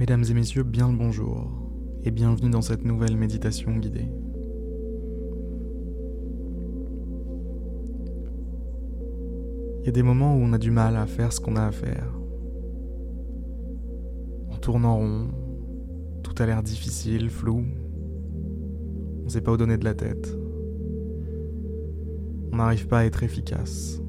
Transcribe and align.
Mesdames 0.00 0.24
et 0.28 0.34
messieurs, 0.34 0.64
bien 0.64 0.90
le 0.90 0.98
bonjour 0.98 1.52
et 2.02 2.10
bienvenue 2.10 2.50
dans 2.50 2.62
cette 2.62 2.84
nouvelle 2.84 3.16
méditation 3.16 3.76
guidée. 3.76 4.08
Il 9.78 9.86
y 9.86 9.88
a 9.88 9.92
des 9.92 10.02
moments 10.02 10.34
où 10.34 10.40
on 10.40 10.52
a 10.52 10.58
du 10.58 10.72
mal 10.72 10.96
à 10.96 11.06
faire 11.06 11.32
ce 11.32 11.38
qu'on 11.38 11.54
a 11.54 11.66
à 11.66 11.70
faire. 11.70 12.12
On 14.50 14.56
tourne 14.56 14.84
en 14.84 14.96
rond, 14.96 15.28
tout 16.24 16.34
a 16.42 16.46
l'air 16.46 16.64
difficile, 16.64 17.30
flou. 17.30 17.62
On 19.20 19.24
ne 19.26 19.28
sait 19.28 19.42
pas 19.42 19.52
où 19.52 19.56
donner 19.56 19.78
de 19.78 19.84
la 19.84 19.94
tête. 19.94 20.36
On 22.50 22.56
n'arrive 22.56 22.88
pas 22.88 22.98
à 22.98 23.04
être 23.04 23.22
efficace. 23.22 24.02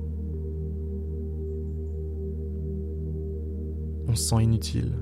On 4.07 4.15
se 4.15 4.23
sent 4.23 4.43
inutile. 4.43 4.95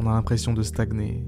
On 0.00 0.06
a 0.06 0.10
l'impression 0.10 0.52
de 0.52 0.62
stagner. 0.62 1.24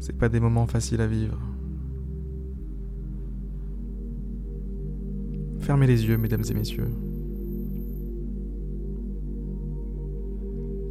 C'est 0.00 0.18
pas 0.18 0.28
des 0.28 0.38
moments 0.38 0.66
faciles 0.66 1.00
à 1.00 1.06
vivre. 1.06 1.40
Fermez 5.60 5.86
les 5.86 6.06
yeux, 6.06 6.18
mesdames 6.18 6.44
et 6.50 6.52
messieurs. 6.52 6.90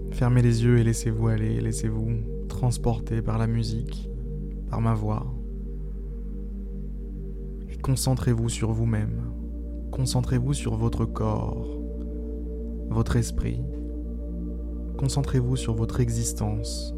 Fermez 0.09 0.41
les 0.41 0.63
yeux 0.63 0.79
et 0.79 0.83
laissez-vous 0.83 1.27
aller, 1.27 1.61
laissez-vous 1.61 2.47
transporter 2.47 3.21
par 3.21 3.37
la 3.37 3.45
musique, 3.45 4.09
ma 4.81 4.93
voix. 4.93 5.25
Concentrez-vous 7.83 8.47
sur 8.47 8.71
vous-même. 8.71 9.33
Concentrez-vous 9.91 10.53
sur 10.53 10.75
votre 10.75 11.03
corps, 11.03 11.67
votre 12.89 13.17
esprit. 13.17 13.61
Concentrez-vous 14.97 15.57
sur 15.57 15.75
votre 15.75 15.99
existence. 15.99 16.95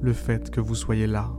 Le 0.00 0.12
fait 0.12 0.48
que 0.50 0.60
vous 0.60 0.76
soyez 0.76 1.08
là. 1.08 1.32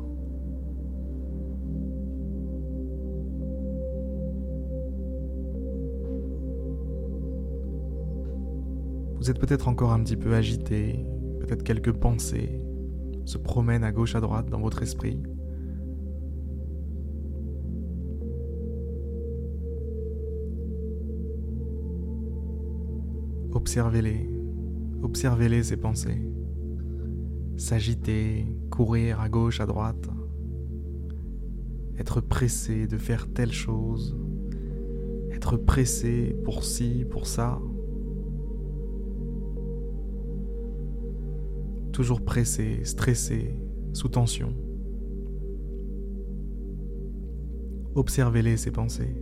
Vous 9.30 9.36
êtes 9.36 9.42
peut-être 9.42 9.68
encore 9.68 9.92
un 9.92 10.02
petit 10.04 10.16
peu 10.16 10.34
agité, 10.34 11.06
peut-être 11.40 11.62
quelques 11.62 11.92
pensées 11.92 12.66
se 13.26 13.38
promènent 13.38 13.84
à 13.84 13.92
gauche 13.92 14.16
à 14.16 14.22
droite 14.22 14.50
dans 14.50 14.60
votre 14.60 14.82
esprit. 14.82 15.22
Observez-les, 23.52 24.28
observez-les 25.04 25.62
ces 25.62 25.78
pensées. 25.78 26.28
S'agiter, 27.56 28.48
courir 28.72 29.20
à 29.20 29.30
gauche, 29.30 29.62
à 29.62 29.68
droite, 29.68 30.10
être 32.00 32.20
pressé 32.20 32.88
de 32.88 32.98
faire 32.98 33.32
telle 33.32 33.54
chose, 33.54 34.18
être 35.32 35.56
pressé 35.56 36.36
pour 36.44 36.64
ci, 36.64 37.06
pour 37.08 37.28
ça. 37.28 37.62
Toujours 42.00 42.22
pressé, 42.22 42.86
stressé, 42.86 43.54
sous 43.92 44.08
tension. 44.08 44.54
Observez-les, 47.94 48.56
ces 48.56 48.72
pensées. 48.72 49.22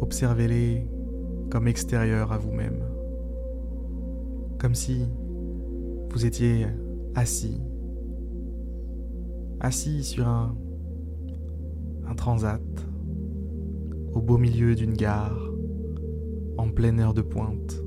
Observez-les 0.00 0.88
comme 1.50 1.68
extérieurs 1.68 2.32
à 2.32 2.38
vous-même. 2.38 2.82
Comme 4.58 4.74
si 4.74 5.04
vous 6.08 6.24
étiez 6.24 6.68
assis, 7.14 7.60
assis 9.60 10.02
sur 10.02 10.26
un, 10.26 10.56
un 12.08 12.14
transat, 12.14 12.62
au 14.14 14.22
beau 14.22 14.38
milieu 14.38 14.74
d'une 14.74 14.94
gare, 14.94 15.52
en 16.56 16.70
pleine 16.70 17.00
heure 17.00 17.12
de 17.12 17.20
pointe 17.20 17.85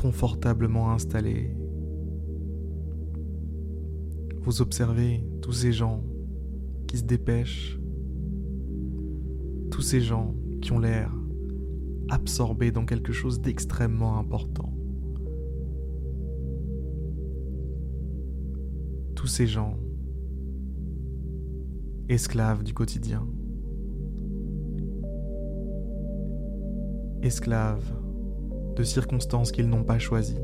confortablement 0.00 0.92
installé. 0.92 1.54
Vous 4.40 4.62
observez 4.62 5.22
tous 5.42 5.52
ces 5.52 5.72
gens 5.72 6.02
qui 6.86 6.96
se 6.96 7.04
dépêchent, 7.04 7.78
tous 9.70 9.82
ces 9.82 10.00
gens 10.00 10.34
qui 10.62 10.72
ont 10.72 10.78
l'air 10.78 11.14
absorbés 12.08 12.70
dans 12.70 12.86
quelque 12.86 13.12
chose 13.12 13.42
d'extrêmement 13.42 14.16
important. 14.16 14.72
Tous 19.14 19.26
ces 19.26 19.46
gens 19.46 19.76
esclaves 22.08 22.62
du 22.62 22.72
quotidien. 22.72 23.28
Esclaves 27.20 27.92
de 28.80 28.84
circonstances 28.84 29.52
qu'ils 29.52 29.68
n'ont 29.68 29.84
pas 29.84 29.98
choisies. 29.98 30.40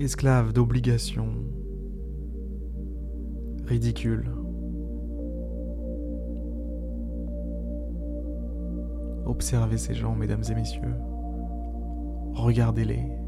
Esclaves 0.00 0.54
d'obligations 0.54 1.34
ridicules. 3.66 4.30
Observez 9.26 9.76
ces 9.76 9.94
gens, 9.94 10.14
mesdames 10.14 10.42
et 10.50 10.54
messieurs. 10.54 10.94
Regardez-les. 12.32 13.23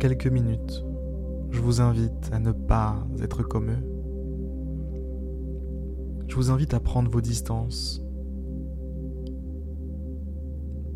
Quelques 0.00 0.26
minutes, 0.26 0.84
je 1.50 1.60
vous 1.60 1.82
invite 1.82 2.30
à 2.32 2.40
ne 2.40 2.52
pas 2.52 3.06
être 3.20 3.42
comme 3.42 3.70
eux. 3.70 3.84
Je 6.26 6.34
vous 6.34 6.50
invite 6.50 6.72
à 6.72 6.80
prendre 6.80 7.10
vos 7.10 7.20
distances. 7.20 8.02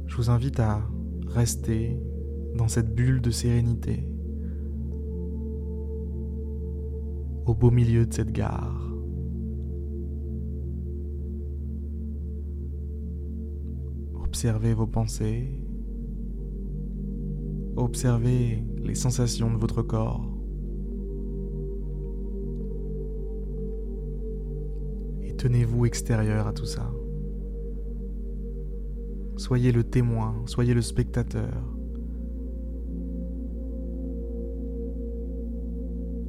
Je 0.06 0.16
vous 0.16 0.30
invite 0.30 0.58
à 0.58 0.80
rester 1.26 2.00
dans 2.56 2.66
cette 2.66 2.94
bulle 2.94 3.20
de 3.20 3.30
sérénité, 3.30 4.08
au 7.44 7.54
beau 7.54 7.70
milieu 7.70 8.06
de 8.06 8.14
cette 8.14 8.32
gare. 8.32 8.90
Observez 14.14 14.72
vos 14.72 14.86
pensées, 14.86 15.60
Observez 17.76 18.62
les 18.84 18.94
sensations 18.94 19.50
de 19.50 19.56
votre 19.56 19.82
corps. 19.82 20.22
Et 25.22 25.34
tenez-vous 25.34 25.86
extérieur 25.86 26.46
à 26.46 26.52
tout 26.52 26.66
ça. 26.66 26.92
Soyez 29.36 29.72
le 29.72 29.82
témoin, 29.82 30.42
soyez 30.46 30.74
le 30.74 30.82
spectateur. 30.82 31.52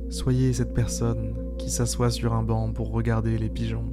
Soyez 0.10 0.54
cette 0.54 0.74
personne 0.74 1.36
qui 1.58 1.70
s'assoit 1.70 2.10
sur 2.10 2.34
un 2.34 2.44
banc 2.44 2.72
pour 2.72 2.92
regarder 2.92 3.38
les 3.38 3.50
pigeons. 3.50 3.92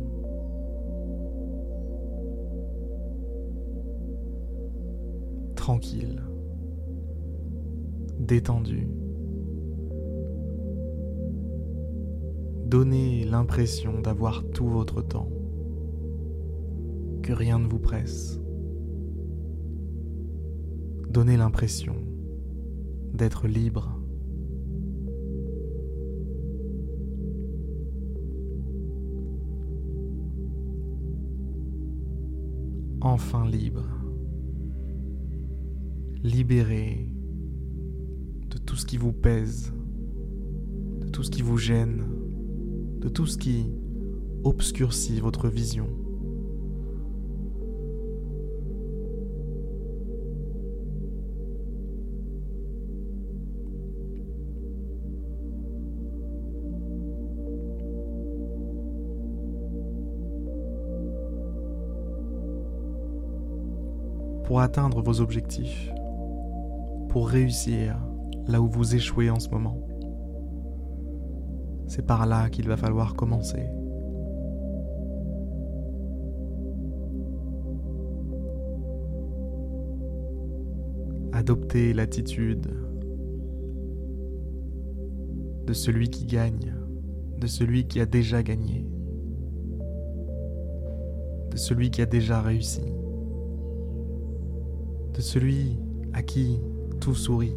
Tranquille 5.56 6.23
détendu. 8.23 8.89
Donnez 12.67 13.25
l'impression 13.25 14.01
d'avoir 14.01 14.45
tout 14.51 14.67
votre 14.67 15.03
temps, 15.03 15.29
que 17.23 17.33
rien 17.33 17.59
ne 17.59 17.67
vous 17.67 17.79
presse. 17.79 18.41
Donnez 21.11 21.37
l'impression 21.37 21.97
d'être 23.13 23.47
libre. 23.47 23.99
Enfin 33.03 33.47
libre. 33.47 34.03
libéré 36.23 37.09
tout 38.73 38.79
ce 38.79 38.87
qui 38.87 38.97
vous 38.97 39.13
pèse, 39.13 39.71
de 41.03 41.09
tout 41.11 41.23
ce 41.23 41.31
qui 41.31 41.43
vous 41.43 41.59
gêne, 41.59 42.07
de 43.01 43.11
tout 43.11 43.27
ce 43.27 43.37
qui 43.37 43.71
obscurcit 44.45 45.21
votre 45.21 45.49
vision. 45.49 45.91
pour 64.45 64.61
atteindre 64.61 65.03
vos 65.03 65.21
objectifs, 65.21 65.91
pour 67.11 67.29
réussir 67.29 67.97
là 68.52 68.60
où 68.60 68.69
vous 68.69 68.94
échouez 68.94 69.31
en 69.31 69.40
ce 69.40 69.49
moment. 69.49 69.76
C'est 71.88 72.06
par 72.06 72.26
là 72.26 72.49
qu'il 72.50 72.69
va 72.69 72.76
falloir 72.76 73.14
commencer. 73.14 73.66
Adoptez 81.32 81.93
l'attitude 81.93 82.69
de 85.66 85.72
celui 85.72 86.08
qui 86.08 86.26
gagne, 86.26 86.75
de 87.38 87.46
celui 87.46 87.88
qui 87.88 88.00
a 88.00 88.06
déjà 88.06 88.43
gagné, 88.43 88.87
de 91.50 91.56
celui 91.56 91.90
qui 91.90 92.02
a 92.02 92.06
déjà 92.06 92.40
réussi 92.40 92.82
de 95.14 95.20
celui 95.20 95.78
à 96.12 96.22
qui 96.22 96.60
tout 97.00 97.14
sourit. 97.14 97.54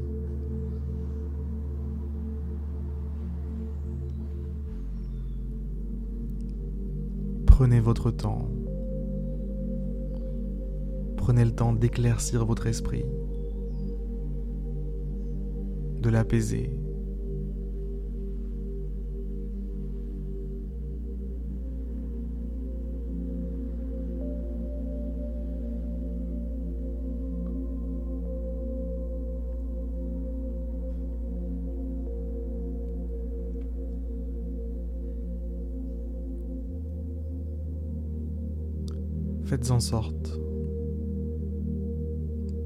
Prenez 7.58 7.80
votre 7.80 8.12
temps. 8.12 8.50
Prenez 11.16 11.46
le 11.46 11.52
temps 11.52 11.72
d'éclaircir 11.72 12.46
votre 12.46 12.68
esprit, 12.68 13.06
de 16.02 16.10
l'apaiser. 16.10 16.70
Faites 39.46 39.72
en 39.72 39.80
sorte 39.80 40.40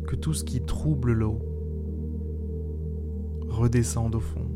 que 0.07 0.15
tout 0.15 0.33
ce 0.33 0.43
qui 0.43 0.61
trouble 0.61 1.13
l'eau 1.13 1.39
redescende 3.47 4.15
au 4.15 4.19
fond. 4.19 4.49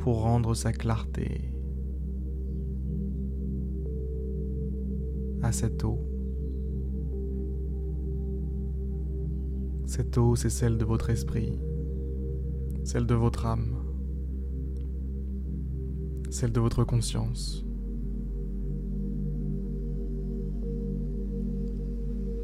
pour 0.00 0.22
rendre 0.22 0.54
sa 0.54 0.72
clarté 0.72 1.52
à 5.42 5.52
cette 5.52 5.84
eau. 5.84 5.98
Cette 9.84 10.16
eau, 10.16 10.36
c'est 10.36 10.50
celle 10.50 10.78
de 10.78 10.84
votre 10.84 11.10
esprit, 11.10 11.60
celle 12.82 13.06
de 13.06 13.14
votre 13.14 13.44
âme 13.44 13.79
celle 16.30 16.52
de 16.52 16.60
votre 16.60 16.84
conscience. 16.84 17.64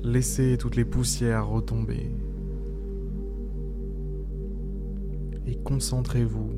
Laissez 0.02 0.56
toutes 0.58 0.76
les 0.76 0.84
poussières 0.84 1.48
retomber 1.48 2.10
et 5.46 5.56
concentrez-vous 5.56 6.50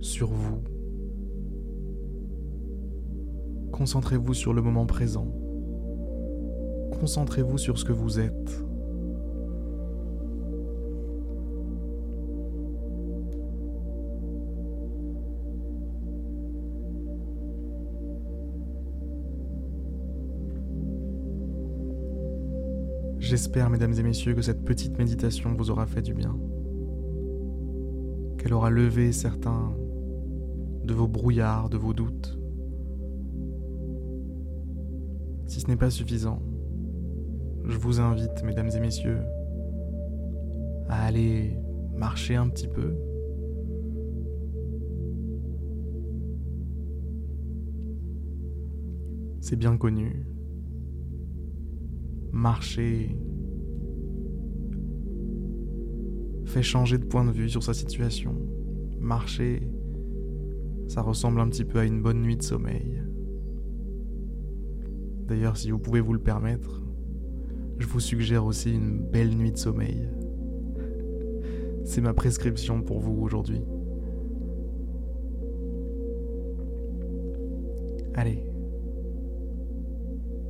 sur 0.00 0.28
vous. 0.28 0.62
Concentrez-vous 3.72 4.34
sur 4.34 4.54
le 4.54 4.62
moment 4.62 4.86
présent. 4.86 5.28
Concentrez-vous 6.98 7.58
sur 7.58 7.78
ce 7.78 7.84
que 7.84 7.92
vous 7.92 8.18
êtes. 8.18 8.65
J'espère, 23.28 23.70
mesdames 23.70 23.92
et 23.92 24.04
messieurs, 24.04 24.34
que 24.34 24.40
cette 24.40 24.64
petite 24.64 24.96
méditation 24.98 25.52
vous 25.56 25.72
aura 25.72 25.84
fait 25.86 26.00
du 26.00 26.14
bien, 26.14 26.38
qu'elle 28.38 28.52
aura 28.52 28.70
levé 28.70 29.10
certains 29.10 29.76
de 30.84 30.94
vos 30.94 31.08
brouillards, 31.08 31.68
de 31.68 31.76
vos 31.76 31.92
doutes. 31.92 32.38
Si 35.48 35.58
ce 35.58 35.66
n'est 35.66 35.76
pas 35.76 35.90
suffisant, 35.90 36.40
je 37.64 37.76
vous 37.76 37.98
invite, 37.98 38.44
mesdames 38.44 38.70
et 38.72 38.78
messieurs, 38.78 39.18
à 40.88 41.04
aller 41.04 41.58
marcher 41.96 42.36
un 42.36 42.48
petit 42.48 42.68
peu. 42.68 42.94
C'est 49.40 49.56
bien 49.56 49.76
connu 49.76 50.28
marcher 52.36 53.16
fait 56.44 56.62
changer 56.62 56.98
de 56.98 57.04
point 57.04 57.24
de 57.24 57.32
vue 57.32 57.48
sur 57.48 57.62
sa 57.62 57.74
situation. 57.74 58.36
Marcher, 59.00 59.62
ça 60.86 61.02
ressemble 61.02 61.40
un 61.40 61.48
petit 61.48 61.64
peu 61.64 61.78
à 61.78 61.84
une 61.84 62.02
bonne 62.02 62.20
nuit 62.20 62.36
de 62.36 62.42
sommeil. 62.42 63.02
D'ailleurs, 65.26 65.56
si 65.56 65.70
vous 65.70 65.78
pouvez 65.78 66.00
vous 66.00 66.12
le 66.12 66.20
permettre, 66.20 66.82
je 67.78 67.86
vous 67.86 68.00
suggère 68.00 68.44
aussi 68.44 68.72
une 68.72 69.00
belle 69.00 69.34
nuit 69.34 69.52
de 69.52 69.58
sommeil. 69.58 70.08
C'est 71.84 72.00
ma 72.00 72.14
prescription 72.14 72.82
pour 72.82 73.00
vous 73.00 73.20
aujourd'hui. 73.22 73.62
Allez. 78.14 78.44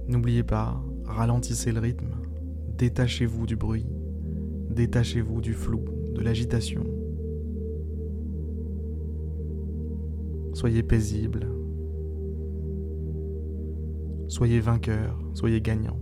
N'oubliez 0.08 0.44
pas, 0.44 0.80
ralentissez 1.06 1.72
le 1.72 1.80
rythme, 1.80 2.14
détachez-vous 2.76 3.46
du 3.46 3.56
bruit, 3.56 3.86
détachez-vous 4.70 5.40
du 5.40 5.54
flou, 5.54 5.84
de 6.14 6.20
l'agitation. 6.20 6.84
Soyez 10.52 10.82
paisible, 10.82 11.48
soyez 14.28 14.60
vainqueur, 14.60 15.18
soyez 15.34 15.60
gagnant. 15.60 15.98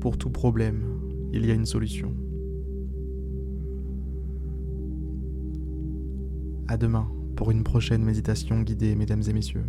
Pour 0.00 0.16
tout 0.16 0.30
problème, 0.30 0.84
il 1.32 1.44
y 1.44 1.50
a 1.50 1.54
une 1.54 1.66
solution. 1.66 2.14
À 6.68 6.76
demain 6.76 7.08
pour 7.36 7.50
une 7.50 7.62
prochaine 7.62 8.04
méditation 8.04 8.62
guidée, 8.62 8.96
mesdames 8.96 9.22
et 9.28 9.32
messieurs 9.32 9.64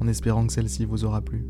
en 0.00 0.08
espérant 0.08 0.46
que 0.46 0.52
celle-ci 0.52 0.84
vous 0.84 1.04
aura 1.04 1.22
plu. 1.22 1.46